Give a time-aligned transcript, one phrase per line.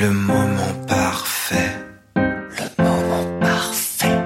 [0.00, 1.76] Le moment parfait.
[2.16, 4.18] Le moment parfait.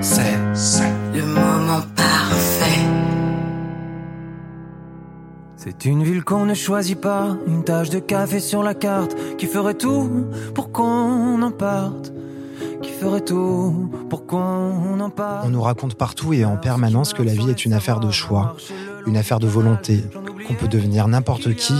[0.00, 2.80] C'est, c'est Le moment parfait.
[5.54, 9.46] C'est une ville qu'on ne choisit pas, une tache de café sur la carte, qui
[9.46, 12.12] ferait tout pour qu'on en parte,
[12.82, 15.44] qui ferait tout pour qu'on en parte.
[15.46, 18.56] On nous raconte partout et en permanence que la vie est une affaire de choix,
[19.06, 20.02] une affaire de volonté,
[20.48, 21.76] qu'on peut devenir n'importe qui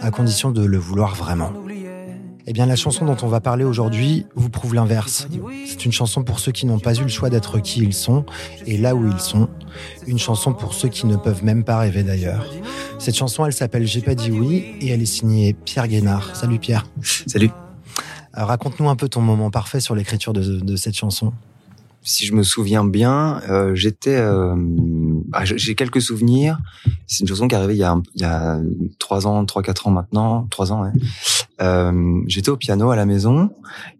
[0.00, 1.52] à condition de le vouloir vraiment.
[2.48, 5.26] Eh bien, la chanson dont on va parler aujourd'hui vous prouve l'inverse.
[5.66, 8.24] C'est une chanson pour ceux qui n'ont pas eu le choix d'être qui ils sont
[8.66, 9.48] et là où ils sont.
[10.06, 12.46] Une chanson pour ceux qui ne peuvent même pas rêver d'ailleurs.
[13.00, 16.36] Cette chanson, elle s'appelle J'ai pas dit oui et elle est signée Pierre Guénard.
[16.36, 16.86] Salut Pierre.
[17.26, 17.50] Salut.
[18.32, 21.32] Alors, Raconte-nous un peu ton moment parfait sur l'écriture de, de cette chanson.
[22.02, 24.54] Si je me souviens bien, euh, j'étais, euh,
[25.32, 26.60] ah, j'ai quelques souvenirs.
[27.06, 27.96] C'est une chanson qui est arrivée il y a,
[28.60, 30.82] il trois ans, trois quatre ans maintenant, trois ans.
[30.84, 30.90] Ouais.
[31.60, 33.50] Euh, j'étais au piano à la maison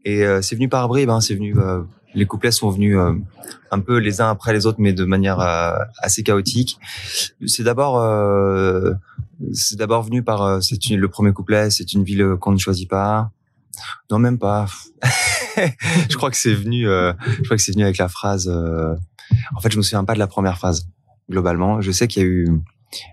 [0.05, 1.11] et euh, c'est venu par bribes.
[1.11, 1.83] Hein, c'est venu, euh,
[2.15, 3.13] les couplets sont venus euh,
[3.71, 6.79] un peu les uns après les autres, mais de manière euh, assez chaotique.
[7.47, 8.93] C'est d'abord, euh,
[9.53, 11.71] c'est d'abord venu par c'est le premier couplet.
[11.71, 13.31] C'est une ville qu'on ne choisit pas.
[14.11, 14.67] Non, même pas.
[15.57, 16.89] je crois que c'est venu.
[16.89, 18.49] euh, je crois que c'est venu avec la phrase.
[18.49, 18.95] euh,
[19.55, 20.89] En fait, je me souviens pas de la première phrase
[21.31, 21.81] globalement.
[21.83, 22.49] Je sais qu'il y a eu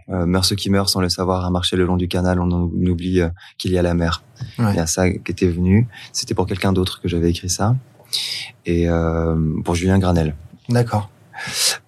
[0.09, 2.39] euh, meurt ceux qui meurent sans le savoir à marcher le long du canal.
[2.39, 4.23] On, en- on oublie euh, qu'il y a la mer.
[4.59, 4.65] Ouais.
[4.71, 5.87] Il y a ça qui était venu.
[6.11, 7.75] C'était pour quelqu'un d'autre que j'avais écrit ça
[8.65, 10.35] et euh, pour Julien Granel.
[10.69, 11.09] D'accord.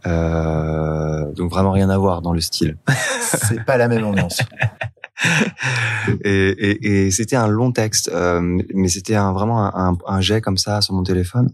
[0.07, 2.77] Euh, donc vraiment rien à voir dans le style.
[3.21, 4.41] C'est pas la même ambiance.
[6.23, 8.41] et, et, et c'était un long texte, euh,
[8.73, 11.49] mais c'était un, vraiment un, un, un jet comme ça sur mon téléphone.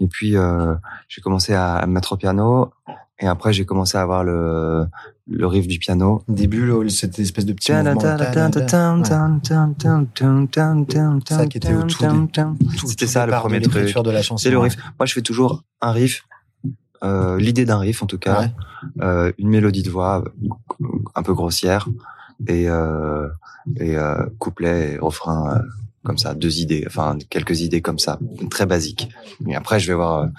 [0.00, 0.74] Et puis euh,
[1.08, 2.70] j'ai commencé à me mettre au piano,
[3.20, 4.86] et après j'ai commencé à avoir le,
[5.28, 6.22] le riff du piano.
[6.28, 8.00] Début, cette espèce de petit mouvement.
[11.28, 12.08] Ça qui était au tout dé-
[12.78, 13.74] Tout- C'était ça le premier truc.
[13.74, 14.42] l'écriture de la chanson.
[14.42, 14.68] C'est le ouais.
[14.68, 14.76] riff.
[14.98, 16.24] Moi, je fais toujours un riff,
[17.04, 18.52] euh, l'idée d'un riff en tout cas, Ouais.
[19.02, 20.24] euh, une mélodie de voix
[21.14, 21.88] un peu grossière
[22.46, 23.28] et euh,
[23.80, 23.96] et
[24.38, 25.60] couplet et refrain
[26.08, 28.18] comme ça, deux idées, enfin quelques idées comme ça,
[28.50, 29.10] très basiques.
[29.46, 30.30] Et après, je vais voir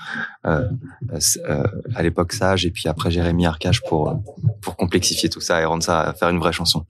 [0.45, 0.67] euh,
[1.13, 1.63] euh, euh,
[1.93, 4.19] à l'époque Sage et puis après Jérémy Arcache pour
[4.61, 6.85] pour complexifier tout ça et rendre ça faire une vraie chanson.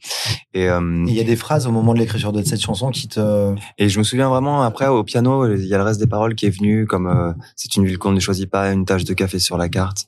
[0.54, 3.54] Et Il y a des phrases au moment de l'écriture de cette chanson qui te.
[3.78, 6.36] et je me souviens vraiment après au piano, il y a le reste des paroles
[6.36, 9.40] qui est venu comme c'est une ville qu'on ne choisit pas, une tache de café
[9.40, 10.08] sur la carte,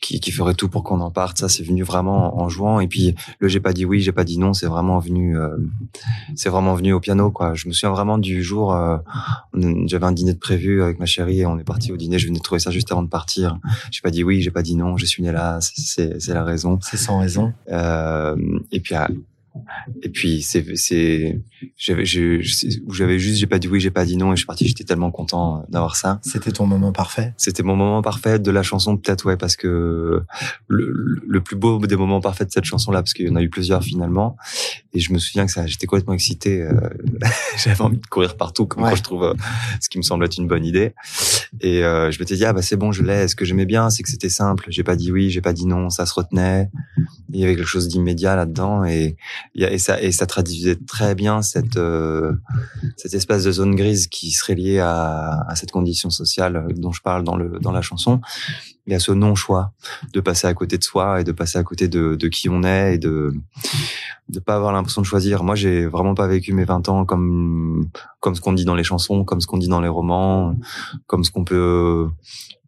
[0.00, 1.38] qui, qui ferait tout pour qu'on en parte.
[1.38, 2.80] Ça c'est venu vraiment en jouant.
[2.80, 5.56] Et puis le j'ai pas dit oui, j'ai pas dit non, c'est vraiment venu, euh,
[6.36, 7.54] c'est vraiment venu au piano quoi.
[7.54, 8.98] Je me souviens vraiment du jour, euh,
[9.86, 12.18] j'avais un dîner de prévu avec ma chérie et on est parti au dîner.
[12.18, 13.58] Je venais de trouver ça juste avant de partir.
[13.90, 16.78] J'ai pas dit oui, j'ai pas dit non, je suis né là, c'est- la raison.
[16.82, 17.52] C'est sans raison.
[17.72, 18.36] Euh,
[18.70, 19.08] et puis, ah,
[20.02, 21.40] et puis c'est c'est
[21.76, 24.66] j'avais j'avais juste j'ai pas dit oui j'ai pas dit non et je suis parti
[24.66, 27.34] j'étais tellement content d'avoir ça C'était ton moment parfait.
[27.36, 30.22] c'était mon moment parfait de la chanson peut-être ouais parce que
[30.68, 33.36] le, le plus beau des moments parfaits de cette chanson là parce qu'il y en
[33.36, 34.36] a eu plusieurs finalement
[34.92, 36.72] et je me souviens que ça j'étais complètement excité euh,
[37.62, 38.90] j'avais envie de courir partout comme Ouais.
[38.90, 39.34] quand je trouve euh,
[39.80, 40.94] ce qui me semble être une bonne idée
[41.60, 43.28] et euh, je m'étais dit ah bah c'est bon je l'ai.
[43.28, 43.90] Ce que j'aimais bien?
[43.90, 44.66] C'est que c'était simple.
[44.68, 45.90] J'ai pas dit oui j'ai pas dit non.
[45.90, 46.70] Ça se retenait.
[47.32, 48.84] Il y avait quelque chose d'immédiat là-dedans.
[48.84, 49.16] Et
[49.54, 52.32] et ça et ça traduisait très bien cette euh,
[52.96, 57.02] cette espèce de zone grise qui serait liée à, à cette condition sociale dont je
[57.02, 58.20] parle dans le dans la chanson
[58.88, 59.72] il y a ce non choix
[60.14, 62.64] de passer à côté de soi et de passer à côté de, de qui on
[62.64, 63.34] est et de
[64.30, 65.44] de pas avoir l'impression de choisir.
[65.44, 67.86] Moi j'ai vraiment pas vécu mes 20 ans comme
[68.20, 70.56] comme ce qu'on dit dans les chansons comme ce qu'on dit dans les romans
[71.06, 72.08] comme ce qu'on peut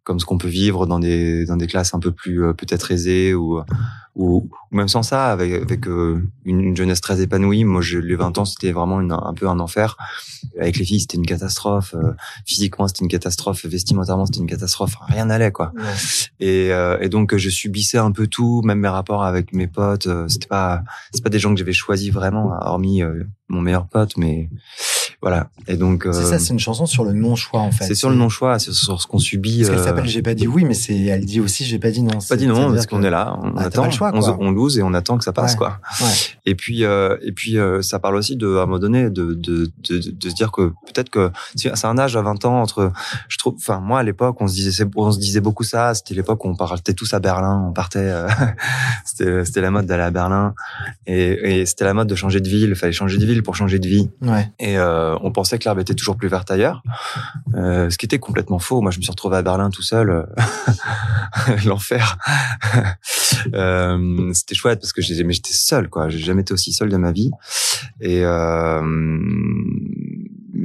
[0.03, 2.91] comme ce qu'on peut vivre dans des dans des classes un peu plus euh, peut-être
[2.91, 3.59] aisées ou
[4.15, 7.63] ou même sans ça avec avec euh, une, une jeunesse très épanouie.
[7.63, 9.95] Moi je, les 20 ans c'était vraiment une- un peu un enfer.
[10.59, 11.93] Avec les filles c'était une catastrophe.
[11.95, 12.11] Euh,
[12.45, 13.65] physiquement c'était une catastrophe.
[13.65, 14.95] Vestimentairement c'était une catastrophe.
[15.07, 15.71] Rien n'allait quoi.
[16.39, 20.07] Et, euh, et donc je subissais un peu tout même mes rapports avec mes potes.
[20.07, 20.83] Euh, c'était pas
[21.13, 24.49] c'est pas des gens que j'avais choisi vraiment hormis euh, mon meilleur pote mais
[25.21, 27.85] voilà et donc C'est euh, ça, c'est une chanson sur le non-choix en fait.
[27.85, 30.21] c'est sur le non choix c'est sur ce qu'on subit Parce qu'elle euh, s'appelle J'ai
[30.21, 32.17] pas dit oui, mais c'est elle dit aussi J'ai pas dit non.
[32.27, 34.77] pas dit non parce qu'on est là, on Ah, attend, pas le choix, on, lose
[34.79, 35.57] et on attend que ça passe Ouais.
[35.57, 35.79] quoi.
[36.01, 36.07] Ouais.
[36.45, 39.33] Et puis euh, et puis euh, ça parle aussi de à un moment donné de
[39.33, 42.91] de de, de se dire que peut-être que c'est un âge à 20 ans entre
[43.27, 46.15] je trouve enfin moi à l'époque on se disait on se disait beaucoup ça, c'était
[46.15, 48.27] l'époque où on partait tous à Berlin, on partait euh,
[49.05, 50.53] c'était c'était la mode d'aller à Berlin
[51.05, 53.55] et, et c'était la mode de changer de ville, il fallait changer de ville pour
[53.55, 54.09] changer de vie.
[54.21, 54.51] Ouais.
[54.59, 56.83] Et euh, on pensait que l'herbe était toujours plus verte ailleurs,
[57.55, 58.81] euh, ce qui était complètement faux.
[58.81, 60.27] Moi, je me suis retrouvé à Berlin tout seul,
[61.65, 62.17] l'enfer.
[63.53, 66.09] euh, C'était chouette parce que j'ai- mais j'étais seul, quoi.
[66.09, 67.31] J'ai jamais été aussi seul de ma vie.
[67.99, 68.81] Et euh,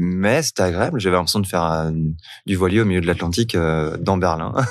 [0.07, 1.01] mais c'était agréable.
[1.01, 1.91] J'avais l'impression de faire
[2.47, 4.53] du voilier au milieu de l'Atlantique euh, dans Berlin.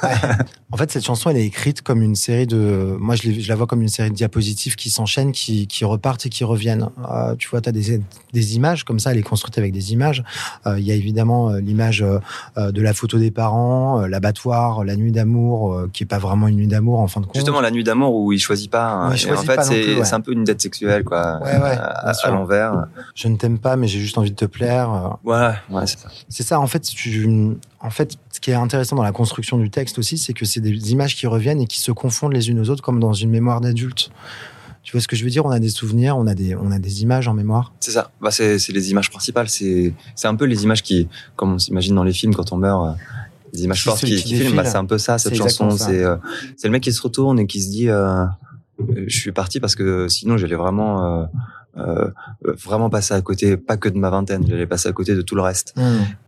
[0.71, 2.97] En fait, cette chanson, elle est écrite comme une série de.
[2.99, 6.29] Moi, je, la vois comme une série de diapositives qui s'enchaînent, qui, qui repartent et
[6.29, 6.89] qui reviennent.
[7.09, 8.01] Euh, tu vois, tu as des,
[8.33, 10.21] des images comme ça, elle est construite avec des images.
[10.67, 12.03] Euh, Il y a évidemment l'image
[12.57, 16.67] de la photo des parents, l'abattoir, la nuit d'amour, qui est pas vraiment une nuit
[16.67, 17.35] d'amour en fin de compte.
[17.35, 18.89] Justement, la nuit d'amour où il choisit pas.
[18.89, 19.09] hein.
[19.11, 20.13] Ouais, il Et choisit en fait, c'est ouais.
[20.13, 21.39] un peu une dette sexuelle, quoi.
[21.41, 22.87] Ouais, ouais, à, à l'envers.
[23.13, 25.17] Je ne t'aime pas, mais j'ai juste envie de te plaire.
[25.25, 26.09] Voilà, ouais, c'est ça.
[26.29, 27.27] C'est ça, en fait, tu,
[27.81, 30.61] en fait, ce qui est intéressant dans la construction du texte aussi, c'est que c'est
[30.61, 33.31] des images qui reviennent et qui se confondent les unes aux autres comme dans une
[33.31, 34.11] mémoire d'adulte.
[34.83, 35.43] Tu vois ce que je veux dire?
[35.43, 37.73] On a des souvenirs, on a des, on a des images en mémoire.
[37.79, 38.11] C'est ça.
[38.21, 39.49] Bah, c'est c'est les images principales.
[39.49, 42.57] C'est c'est un peu les images qui, comme on s'imagine dans les films quand on
[42.57, 42.85] meurt.
[42.89, 42.91] euh,
[43.51, 45.45] Les images fortes qui, qui qui filment, bah, c'est un peu ça cette chanson.
[45.69, 45.85] exactement ça.
[45.87, 46.17] C'est euh,
[46.55, 48.25] c'est le mec qui se retourne et qui se dit euh,
[48.79, 51.25] euh, je suis parti parce que sinon j'allais vraiment euh,
[51.77, 52.09] euh,
[52.43, 55.35] vraiment passer à côté, pas que de ma vingtaine, j'allais passer à côté de tout
[55.35, 55.75] le reste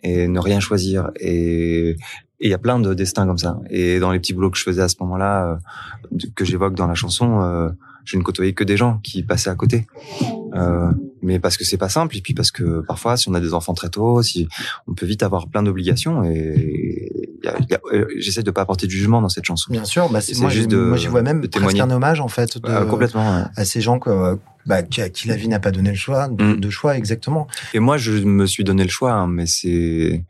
[0.03, 1.11] et ne rien choisir.
[1.19, 1.97] Et
[2.39, 3.59] il y a plein de destins comme ça.
[3.69, 5.59] Et dans les petits boulots que je faisais à ce moment-là,
[6.13, 7.69] euh, que j'évoque dans la chanson, euh,
[8.05, 9.87] je ne côtoyais que des gens qui passaient à côté.
[10.57, 13.39] Euh, mais parce que c'est pas simple, et puis parce que parfois, si on a
[13.39, 14.47] des enfants très tôt, si
[14.87, 17.11] on peut vite avoir plein d'obligations, et
[17.93, 19.71] euh, j'essaie de pas apporter de jugement dans cette chanson.
[19.71, 22.27] Bien sûr, bah, c'est, moi, juste de- moi j'y vois même presque un hommage en
[22.27, 23.35] fait de, Euh, complètement.
[23.37, 23.43] ouais.
[23.55, 26.27] à ces gens que, bah, qui, à qui la vie n'a pas donné le choix,
[26.27, 26.59] de, Mm.
[26.59, 27.47] de choix exactement.
[27.73, 30.23] Et moi, je me suis donné le choix, hein, mais c'est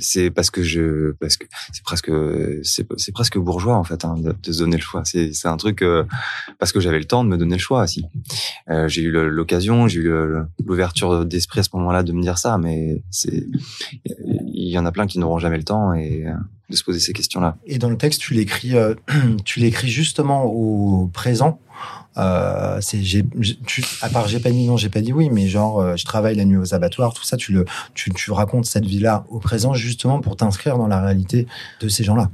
[0.00, 1.44] c'est parce que je parce que
[1.74, 2.10] c'est presque
[2.62, 5.02] c'est c'est presque bourgeois en fait hein, de, de se donner le choix.
[5.04, 6.04] C'est c'est un truc euh,
[6.58, 8.06] parce que j'avais le temps de me donner le choix aussi.
[8.70, 10.12] Euh, j'ai eu le- l'occasion, j'ai eu
[10.64, 13.46] l'ouverture d'esprit à ce moment-là de me dire ça, mais c'est
[14.68, 16.32] il y en a plein qui n'auront jamais le temps et euh,
[16.68, 17.56] de se poser ces questions-là.
[17.64, 18.94] Et dans le texte, tu l'écris, euh,
[19.44, 21.60] tu l'écris justement au présent.
[22.18, 25.30] Euh, c'est, j'ai, j'ai- tu, à part j'ai pas dit non, j'ai pas dit oui,
[25.30, 28.30] mais genre, euh, je travaille la nuit aux abattoirs, tout ça, tu le, tu, tu
[28.32, 31.46] racontes cette vie-là au présent justement pour t'inscrire dans la réalité
[31.80, 32.30] de ces gens-là.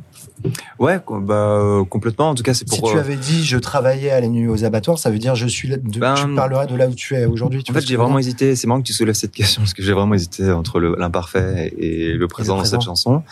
[0.79, 2.29] Ouais, bah euh, complètement.
[2.29, 2.77] En tout cas, c'est pour.
[2.77, 5.47] si tu avais dit je travaillais à la nuit aux abattoirs, ça veut dire je
[5.47, 7.63] suis là, de, Ben, tu parlerais de là où tu es aujourd'hui.
[7.63, 8.55] tu En fait, j'ai vraiment hésité.
[8.55, 11.73] C'est marrant que tu soulèves cette question parce que j'ai vraiment hésité entre le- l'imparfait
[11.79, 13.23] et le présent dans cette chanson.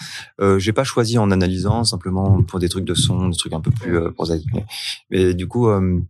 [0.40, 3.60] Euh, j'ai pas choisi en analysant simplement pour des trucs de son, des trucs un
[3.60, 4.46] peu plus euh, prosaïques.
[4.54, 4.64] Mais,
[5.10, 6.00] mais du coup, euh,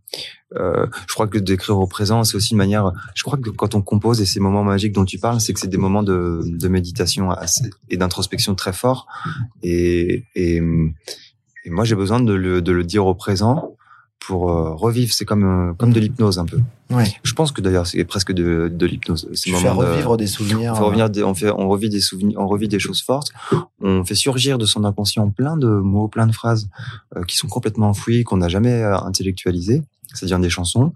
[0.55, 2.91] euh, je crois que d'écrire au présent, c'est aussi une manière.
[3.15, 5.59] Je crois que quand on compose et ces moments magiques dont tu parles, c'est que
[5.59, 9.07] c'est des moments de, de méditation assez, et d'introspection très forts.
[9.63, 10.61] Et, et,
[11.65, 13.75] et moi, j'ai besoin de le, de le dire au présent
[14.19, 15.11] pour euh, revivre.
[15.13, 16.59] C'est comme euh, comme de l'hypnose un peu.
[16.89, 17.11] Ouais.
[17.23, 19.27] Je pense que d'ailleurs c'est presque de, de l'hypnose.
[19.41, 20.73] Tu fais de- revivre des souvenirs.
[20.73, 23.33] on fait revenir des- on fait, on revit des souvenirs, on revit des choses fortes.
[23.81, 26.69] On fait surgir de son inconscient plein de mots, plein de phrases
[27.17, 29.81] euh, qui sont complètement enfouies, qu'on n'a jamais euh, intellectualisées.
[30.21, 30.93] Devient des chansons.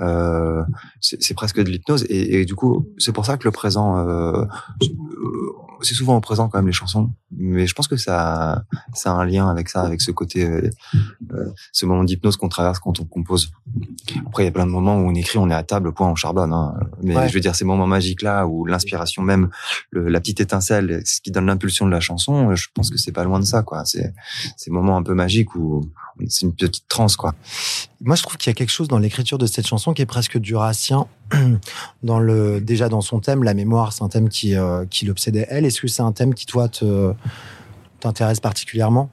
[0.00, 0.64] Euh,
[1.00, 4.44] c'est presque de l'hypnose et, et du coup c'est pour ça que le présent euh,
[4.82, 5.52] euh,
[5.82, 9.14] c'est souvent au présent quand même les chansons mais je pense que ça ça a
[9.14, 10.68] un lien avec ça avec ce côté euh,
[11.32, 13.52] euh, ce moment d'hypnose qu'on traverse quand on compose
[14.26, 16.08] après il y a plein de moments où on écrit on est à table point
[16.10, 16.74] on charbonne hein.
[17.02, 17.28] mais Ouais.
[17.28, 19.48] je veux dire ces moments magiques là où l'inspiration même
[19.90, 23.12] le- la petite étincelle ce qui donne l'impulsion de la chanson je pense que c'est
[23.12, 24.12] pas loin de ça quoi c'est
[24.56, 25.88] ces moments un peu magiques où
[26.28, 27.34] c'est une petite transe quoi
[28.00, 30.06] Moi, je trouve qu'il y a quelque chose dans l'écriture de cette chanson qui est
[30.06, 31.06] presque durassien.
[32.02, 35.46] Dans le, déjà dans son thème, la mémoire, c'est un thème qui, euh, qui l'obsédait
[35.48, 35.64] elle.
[35.64, 37.12] Est-ce que c'est un thème qui, toi, te,
[38.00, 39.10] t'intéresse particulièrement?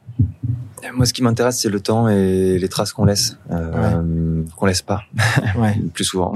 [0.93, 4.81] Moi, ce qui m'intéresse, c'est le temps et les traces qu'on laisse, euh, qu'on laisse
[4.81, 5.03] pas,
[5.57, 5.75] Ouais.
[5.93, 6.33] plus souvent.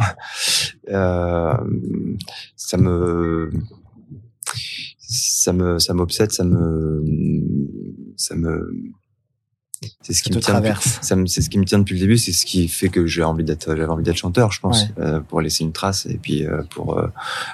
[0.89, 1.53] Euh,
[2.55, 3.51] ça me,
[4.99, 7.03] ça me, ça m'obsède, ça me,
[8.17, 8.71] ça me,
[10.01, 10.61] c'est ce qui me tient.
[11.27, 13.43] c'est ce qui me tient depuis le début, c'est ce qui fait que j'ai envie
[13.43, 14.89] d'être, j'avais envie d'être chanteur, je pense, Ouais.
[14.99, 17.11] euh, pour laisser une trace et puis euh, pour euh,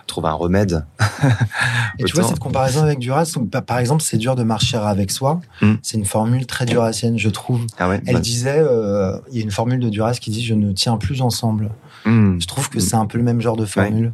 [0.07, 0.85] trouver un remède.
[1.99, 4.77] Et tu vois, cette comparaison avec Duras, où, par par exemple, c'est dur de marcher
[4.77, 5.41] avec soi.
[5.61, 5.73] Mm.
[5.81, 7.65] C'est une formule très durassienne, je trouve.
[7.77, 8.01] Ah ouais.
[8.05, 8.63] Elle bah, disait,
[9.31, 11.71] il y a une formule de Duras qui dit Je ne tiens plus ensemble.
[12.05, 12.39] hmm.
[12.39, 14.13] Je trouve que c'est un peu le même genre de formule.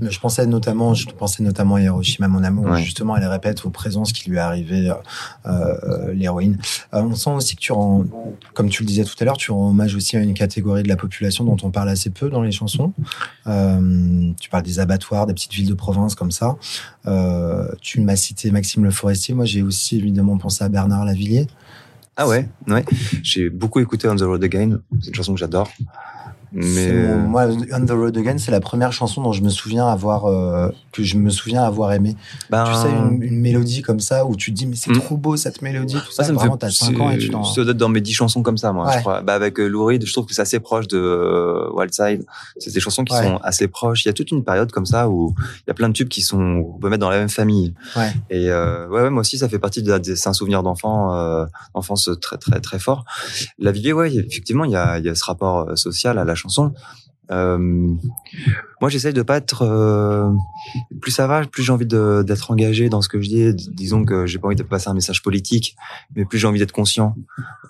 [0.00, 2.66] Mais Je pensais notamment, je pensais notamment à Hiroshima, mon amour.
[2.66, 2.76] où.
[2.76, 4.94] Justement, elle répète au présent ce qui lui est arrivé, euh,
[5.46, 6.58] euh, l'héroïne.
[6.94, 8.04] Euh, on sent aussi que tu rends,
[8.54, 10.88] comme tu le disais tout à l'heure, tu rends hommage aussi à une catégorie de
[10.88, 12.92] la population dont on parle assez peu dans les chansons.
[13.46, 16.56] Euh, tu parles des abattoirs, des petites villes de province comme ça.
[17.06, 19.34] Euh, tu m'as cité Maxime Le Forestier.
[19.34, 21.46] Moi, j'ai aussi évidemment pensé à Bernard Lavillier.
[22.16, 22.84] Ah ouais, ouais.
[23.22, 24.78] J'ai beaucoup écouté On the Road Again.
[25.00, 25.70] C'est une chanson que j'adore.
[26.52, 29.86] Mais Mon- moi, On the Road Again, c'est la première chanson dont je me souviens
[29.88, 32.16] avoir euh, que je me souviens avoir aimé.
[32.50, 35.00] ben, Tu sais, une, une mélodie comme ça où tu te dis mais c'est Mm.
[35.00, 36.24] trop beau cette mélodie, tout Moi, ça.
[36.24, 37.44] ça me Vraiment, fait t'as 5 ans et tu t'en.
[37.44, 38.92] ça doit être dans mes 10 chansons comme ça moi Ouais.
[38.94, 41.68] je crois bah avec euh, Lou Reed je trouve que c'est assez proche de euh,
[41.74, 42.24] Wild Side
[42.58, 43.22] c'est des chansons qui Ouais.
[43.24, 45.74] sont assez proches il y a toute une période comme ça où il y a
[45.74, 48.12] plein de tubes qui sont on peut mettre dans la même famille Ouais.
[48.30, 52.08] et euh, ouais, moi aussi ça fait partie de, c'est un souvenir d'enfant euh, d'enfance
[52.22, 53.04] très très très fort
[53.58, 56.34] la Vivier ouais effectivement il y a y a ce rapport euh, social à la
[56.36, 56.72] chanson
[57.30, 57.58] euh,
[58.80, 59.62] moi, j'essaye de pas être.
[59.62, 60.30] euh,
[61.00, 63.54] plus ça va, plus j'ai envie d'être engagé dans ce que je dis.
[63.72, 65.76] Disons que j'ai pas envie de passer un message politique,
[66.14, 67.16] mais plus j'ai envie d'être conscient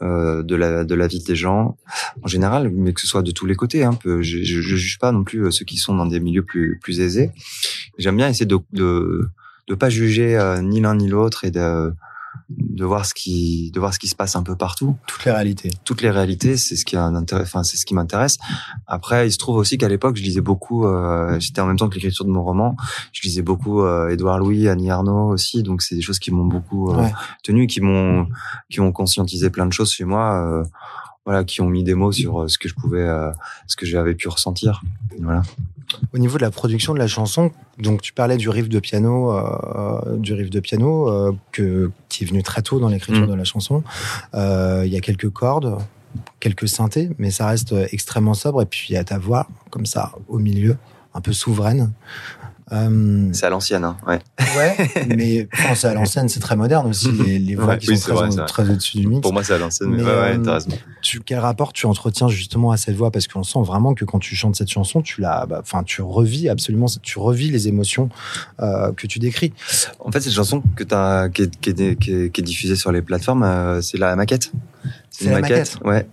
[0.02, 1.76] euh, de la vie des gens
[2.22, 3.84] en général, mais que ce soit de tous les côtés.
[3.84, 7.30] Hein, je, je, juge pas non plus ceux qui sont dans des milieux plus aisés.
[7.98, 9.28] J'aime bien essayer de de
[9.68, 11.92] de pas juger ni l'un ni l'autre et de
[12.48, 15.32] de voir ce qui de voir ce qui se passe un peu partout Toutes les
[15.32, 15.70] réalités.
[15.84, 18.38] toutes les réalités, c'est ce qui a un intérêt, enfin c'est ce qui m'intéresse.
[18.86, 20.86] Après, il se trouve aussi qu'à l'époque, je lisais beaucoup.
[20.86, 22.76] Euh, J'étais en même temps que l'écriture de mon roman,
[23.12, 25.62] je lisais beaucoup euh, Édouard Louis, Annie Arnaud aussi.
[25.64, 27.12] Donc c'est des choses qui m'ont beaucoup euh, Ouais.
[27.42, 28.28] tenu, qui m'ont
[28.70, 30.62] qui ont conscientisé plein de choses chez moi.
[31.26, 33.30] Voilà, qui ont mis des mots sur euh, ce que je pouvais, euh,
[33.66, 34.80] ce que j'avais pu ressentir.
[35.20, 35.42] Voilà.
[36.12, 39.30] Au niveau de la production de la chanson, donc tu parlais du riff de piano,
[39.32, 43.30] euh, du riff de piano euh, que qui est venu très tôt dans l'écriture Mm.
[43.30, 43.82] de la chanson.
[44.34, 45.78] Euh, Il y a quelques cordes,
[46.40, 48.62] quelques synthés, mais ça reste extrêmement sobre.
[48.62, 50.76] Et puis il y a ta voix comme ça au milieu,
[51.14, 51.92] un peu souveraine.
[52.72, 53.96] Euh, C'est à l'ancienne, hein.
[54.06, 54.18] Ouais.
[54.56, 54.76] ouais,
[55.16, 58.14] mais c'est à l'ancienne, c'est très moderne aussi les, les voix Ouais, qui oui, sont
[58.46, 59.20] très, au-dessus du mix.
[59.22, 59.90] Pour moi, c'est à l'ancienne.
[59.90, 60.70] Mais, Mais, ouais, ouais, euh, t'as raison.
[61.00, 63.12] tu, quel rapport tu entretiens justement à cette voix?
[63.12, 66.48] Parce qu'on sent vraiment que quand tu chantes cette chanson, tu la, bah, tu revis
[66.48, 68.08] absolument, tu revis les émotions
[68.60, 69.52] euh, que tu décris.
[70.00, 72.74] En fait, cette chanson que t'as, qui est, qui est, qui est, qui est diffusée
[72.76, 74.50] sur les plateformes, euh, c'est la maquette.
[75.18, 75.78] C'est la maquette.
[75.84, 76.06] Ouais.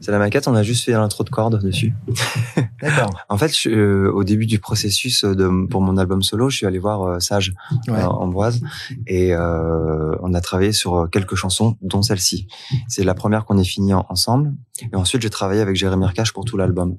[0.00, 0.48] C'est la maquette.
[0.48, 1.92] On a juste fait l'intro de cordes dessus.
[2.82, 3.10] D'accord.
[3.28, 6.66] En fait, je- euh, au début du processus de, pour mon album solo, je suis
[6.66, 7.54] allé voir euh, Sage
[7.88, 7.94] Ouais.
[7.94, 8.60] euh, Ambroise
[9.06, 12.48] et euh, on a travaillé sur quelques chansons, dont celle-ci.
[12.88, 14.52] C'est la première qu'on ait finie en- ensemble.
[14.92, 16.96] Et ensuite, j'ai travaillé avec Jérémy Arcache pour tout l'album,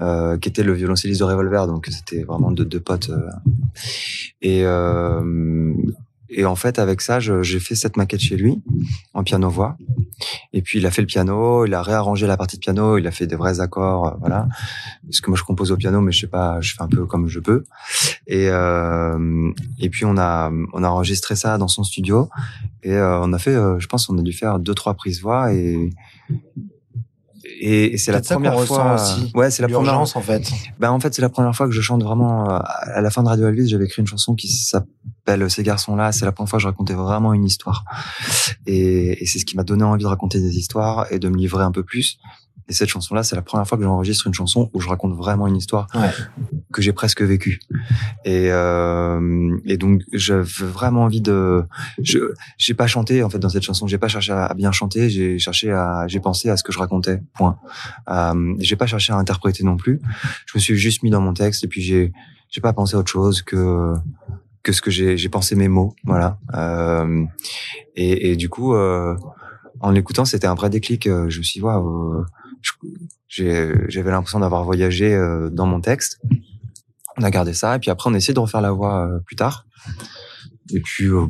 [0.00, 3.10] euh, qui était le violoncelliste de Revolver, donc c'était vraiment deux, deux potes.
[3.10, 3.20] euh.
[4.42, 5.74] Et euh,
[6.32, 8.62] et en fait, avec ça, j'ai fait cette maquette chez lui
[9.14, 9.76] en piano voix.
[10.52, 13.06] Et puis il a fait le piano, il a réarrangé la partie de piano, il
[13.06, 14.48] a fait des vrais accords, euh, voilà.
[15.04, 17.06] Parce que moi je compose au piano, mais je sais pas, je fais un peu
[17.06, 17.64] comme je peux.
[18.26, 22.28] Et euh, et puis on a on a enregistré ça dans son studio
[22.82, 25.20] et euh, on a fait, euh, je pense, on a dû faire deux trois prises
[25.20, 25.90] voix et
[27.60, 28.94] et, et c'est la ça première fois.
[28.94, 29.94] aussi, ouais, c'est la première.
[30.00, 30.50] En fait.
[30.78, 32.50] Ben en fait, c'est la première fois que je chante vraiment.
[32.50, 32.58] euh,
[32.94, 36.12] À la fin de Radio Elvis, j'avais écrit une chanson qui s'appelle Ces garçons-là.
[36.12, 37.84] C'est la première fois que je racontais vraiment une histoire.
[38.66, 41.36] Et, et c'est ce qui m'a donné envie de raconter des histoires et de me
[41.36, 42.18] livrer un peu plus.
[42.70, 45.48] Et cette chanson-là, c'est la première fois que j'enregistre une chanson où je raconte vraiment
[45.48, 46.08] une histoire Ouais.
[46.72, 47.58] que j'ai presque vécue.
[48.24, 51.64] Et, euh, et donc, j'avais vraiment envie de.
[52.00, 52.18] Je
[52.58, 53.88] j'ai pas chanté en fait dans cette chanson.
[53.88, 55.10] J'ai pas cherché à bien chanter.
[55.10, 56.06] J'ai cherché à.
[56.06, 57.20] J'ai pensé à ce que je racontais.
[57.34, 57.58] Point.
[58.08, 60.00] Euh, j'ai pas cherché à interpréter non plus.
[60.46, 62.12] Je me suis juste mis dans mon texte et puis j'ai
[62.50, 63.94] j'ai pas pensé à autre chose que
[64.62, 65.94] que ce que j'ai j'ai pensé mes mots.
[66.04, 66.38] Voilà.
[66.54, 67.24] Euh,
[67.96, 69.16] et, et du coup, euh,
[69.80, 71.06] en l'écoutant, c'était un vrai déclic.
[71.08, 72.24] Euh, Je me suis dit, waouh,
[73.28, 76.20] j'avais l'impression d'avoir voyagé euh, dans mon texte.
[77.16, 79.20] On a gardé ça et puis après on a essayé de refaire la voix euh,
[79.20, 79.66] plus tard.
[80.72, 81.26] Et puis euh,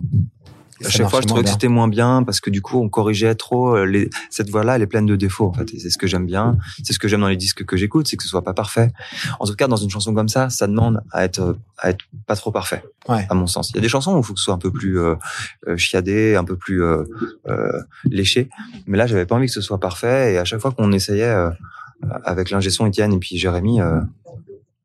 [0.81, 2.89] Et à chaque fois, je trouvais que c'était moins bien parce que du coup, on
[2.89, 3.77] corrigeait trop.
[3.77, 4.09] euh, Les...
[4.31, 5.69] Cette voix-là, elle est pleine de défauts en fait.
[5.79, 6.57] C'est ce que j'aime bien.
[6.83, 8.91] C'est ce que j'aime dans les disques que j'écoute, c'est que ce soit pas parfait.
[9.41, 12.37] En tout cas, dans une chanson comme ça, ça demande à être à être pas
[12.37, 13.27] trop parfait, Ouais.
[13.29, 13.71] à mon sens.
[13.71, 15.15] Il y a des chansons où il faut que ce soit un peu plus euh,
[15.69, 17.05] euh, chiadé, un peu plus euh,
[17.49, 17.73] euh,
[18.05, 18.49] léché.
[18.87, 20.35] Mais là, j'avais pas envie que ce soit parfait.
[20.35, 21.51] Et à chaque fois qu'on essayait euh,
[22.25, 24.01] avec l'ingé son Étienne et puis Jérémy, euh,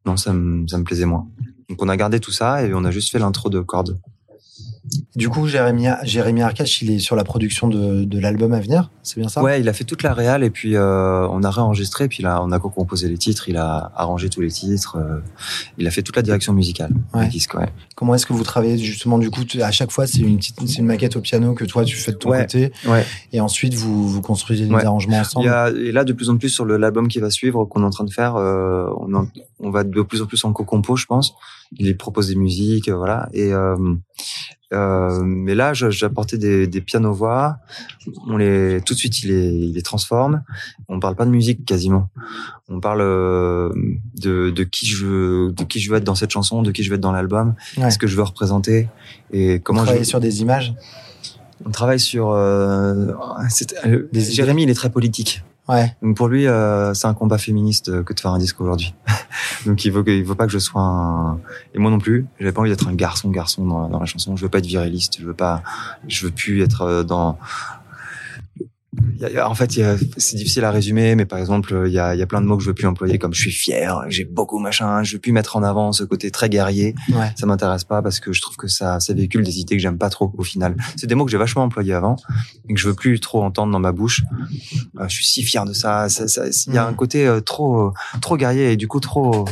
[0.06, 1.26] non, ça me ça me plaisait moins.
[1.70, 3.98] Donc on a gardé tout ça et on a juste fait l'intro de cordes.
[5.16, 8.92] Du coup, Jérémy, Jérémy Arcache, il est sur la production de, de l'album à venir,
[9.02, 9.42] c'est bien ça?
[9.42, 12.42] Ouais, il a fait toute la réal et puis euh, on a réenregistré, puis là
[12.44, 15.20] on a composé les titres, il a arrangé tous les titres, euh,
[15.78, 17.24] il a fait toute la direction musicale Ouais.
[17.26, 17.56] du disque.
[17.56, 17.68] Ouais.
[17.96, 20.78] Comment est-ce que vous travaillez justement du coup À chaque fois, c'est une petite, c'est
[20.80, 22.42] une maquette au piano que toi tu fais de ton Ouais.
[22.42, 23.06] côté, Ouais.
[23.34, 25.46] et ensuite vous vous construisez des arrangements Il ensemble.
[25.46, 27.86] y a, et là de plus en plus sur l'album qui va suivre qu'on est
[27.86, 29.28] en train de faire, euh, on, en-
[29.60, 31.34] on va de plus en plus en co-compo, je pense.
[31.78, 33.30] Il propose des musiques, euh, voilà.
[33.34, 33.76] Et euh,
[34.74, 35.74] euh, mais là,
[36.06, 37.58] apporté des, des pianos voix.
[38.28, 40.44] On les tout de suite, il les, il les transforme.
[40.90, 42.10] On parle pas de musique quasiment.
[42.68, 43.70] On parle euh,
[44.20, 46.84] de, de qui je veux, de qui je veux être dans cette chanson, de qui
[46.84, 47.92] je veux être dans l'album, Ouais.
[47.92, 48.90] ce que je veux représenter
[49.32, 49.86] et comment je.
[49.86, 50.74] travaillez sur des images.
[51.66, 52.32] On travaille sur.
[52.32, 53.14] Euh,
[53.86, 54.08] euh.
[54.14, 55.44] Jérémy, il est très politique.
[55.68, 55.96] Ouais.
[56.02, 58.94] Donc pour lui, euh, c'est un combat féministe que de faire un disque aujourd'hui.
[59.66, 61.40] Donc il veut il veut pas que je sois un
[61.74, 62.28] et moi non plus.
[62.40, 64.36] J'avais pas envie d'être un garçon garçon dans, dans la chanson.
[64.36, 65.18] Je veux pas être viriliste.
[65.20, 65.64] Je veux pas.
[66.08, 67.40] Je veux plus être euh, dans
[69.22, 69.72] y a- il y a- en fait,
[70.18, 72.46] c'est difficile à résumer, mais par exemple, il y a, il y a plein de
[72.46, 75.20] mots que je veux plus employer, comme je suis fier, j'ai beaucoup machin, je veux
[75.20, 76.96] plus mettre en avant ce côté très guerrier.
[77.14, 77.32] Ouais.
[77.38, 79.98] Ça m'intéresse pas parce que je trouve que ça, ça véhicule des idées que j'aime
[79.98, 80.76] pas trop au final.
[80.98, 82.16] C'est des mots que j'ai vachement employés avant
[82.70, 84.24] et que je veux plus trop entendre dans ma bouche.
[85.00, 86.08] Euh, je suis si fier de ça.
[86.68, 86.96] Il y a un Mhm.
[86.96, 89.46] côté euh, trop, trop guerrier et du coup trop,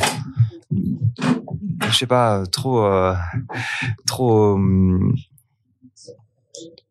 [1.90, 3.14] je sais pas, trop, euh,
[4.06, 4.58] trop.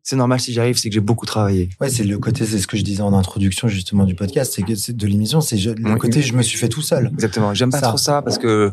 [0.06, 1.70] C'est normal si j'y arrive, c'est que j'ai beaucoup travaillé.
[1.80, 4.62] Ouais, c'est le côté, c'est ce que je disais en introduction justement du podcast, c'est
[4.62, 5.98] que de l'émission, c'est le Oui.
[5.98, 7.10] côté je me suis fait tout seul.
[7.14, 7.54] Exactement.
[7.54, 7.88] J'aime pas Ça.
[7.88, 8.70] trop ça parce que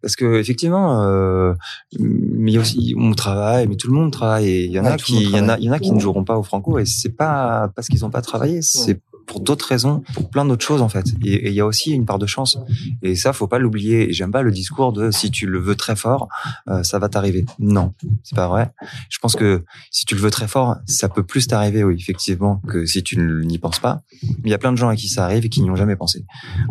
[0.00, 1.52] parce que effectivement, euh,
[1.98, 4.48] mais aussi on travaille, mais tout le monde travaille.
[4.48, 5.78] Et il y en Ouais, a qui, il y en a, il y en a
[5.78, 8.98] qui ne joueront pas au Franco et c'est pas parce qu'ils ont pas travaillé, c'est
[9.30, 11.06] pour d'autres raisons, pour plein d'autres choses en fait.
[11.24, 12.58] Et il y a aussi une part de chance.
[13.00, 14.10] Et ça, faut pas l'oublier.
[14.10, 16.26] Et j'aime pas le discours de si tu le veux très fort,
[16.68, 17.44] euh, ça va t'arriver.
[17.60, 17.94] Non,
[18.24, 18.72] c'est pas vrai.
[19.08, 22.60] Je pense que si tu le veux très fort, ça peut plus t'arriver, oui, effectivement,
[22.66, 24.02] que si tu n'y penses pas.
[24.22, 25.76] Mais il y a plein de gens à qui ça arrive et qui n'y ont
[25.76, 26.24] jamais pensé.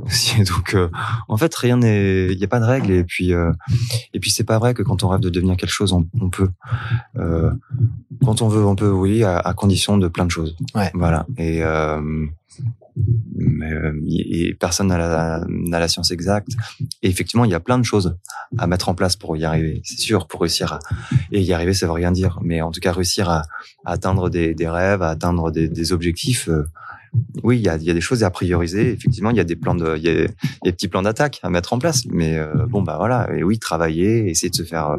[0.05, 0.43] Aussi.
[0.43, 0.89] Donc, euh,
[1.29, 2.91] en fait, rien n'est, il n'y a pas de règle.
[2.91, 3.53] Et puis, euh,
[4.13, 6.29] et puis, c'est pas vrai que quand on rêve de devenir quelque chose, on, on
[6.29, 6.49] peut.
[7.15, 7.51] Euh,
[8.25, 10.57] quand on veut, on peut, oui, à, à condition de plein de choses.
[10.75, 10.91] Ouais.
[10.93, 11.25] Voilà.
[11.37, 12.25] Et euh,
[13.35, 16.49] mais, euh, et personne n'a la, science exacte.
[17.01, 18.17] Et effectivement, il y a plein de choses
[18.57, 19.81] à mettre en place pour y arriver.
[19.85, 20.79] C'est sûr, pour réussir à
[21.31, 22.39] et y arriver, ça veut rien dire.
[22.43, 23.43] Mais en tout cas, réussir à,
[23.85, 26.49] atteindre des, rêves, à atteindre des, objectifs.
[26.49, 26.65] euh,
[27.43, 28.91] oui, il y a, des choses à prioriser.
[28.91, 30.27] Effectivement, il y a des plans de, y a,
[30.63, 32.05] des petits plans d'attaque à mettre en place.
[32.07, 33.29] Mais euh, bon, bah voilà.
[33.35, 34.97] Et oui, travailler, essayer de se faire,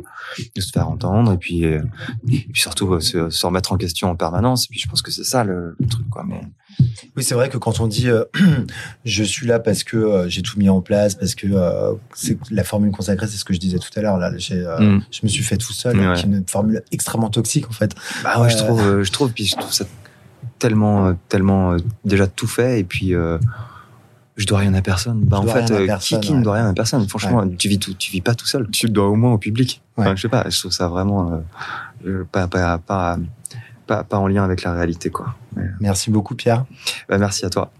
[0.56, 1.80] de se faire entendre, et puis, et
[2.24, 4.64] puis surtout se, remettre en question en permanence.
[4.64, 6.24] Et puis, je pense que c'est ça le, truc, quoi.
[7.16, 8.24] Oui, c'est vrai que quand on dit euh,
[9.04, 12.38] je suis là parce que euh, j'ai tout mis en place, parce que euh, c'est
[12.50, 14.18] la formule consacrée, c'est ce que je disais tout à l'heure.
[14.18, 15.02] Là, euh, Mm.
[15.10, 16.14] je me suis fait tout seul, Ouais.
[16.14, 17.94] qui est une formule extrêmement toxique en fait.
[18.22, 19.84] Bah ouais, je trouve, euh, je trouve, puis je trouve ça
[20.58, 23.38] tellement, euh, tellement euh, déjà tout fait, et puis euh,
[24.36, 25.20] je dois rien à personne.
[25.24, 27.06] Bah Je en fait, euh, personne, qui, qui ne doit rien à personne?
[27.08, 28.68] Franchement, tu vis tout, tu vis pas tout seul.
[28.70, 29.82] Tu le dois au moins au public.
[29.96, 30.16] Enfin, Ouais.
[30.16, 31.42] je sais pas, je trouve ça vraiment
[32.06, 33.18] euh, pas, pas, pas,
[33.90, 35.34] pas, pas en lien avec la réalité, quoi.
[35.56, 35.64] Ouais.
[35.80, 36.64] Merci beaucoup, Pierre.
[37.08, 37.72] Bah, merci à toi.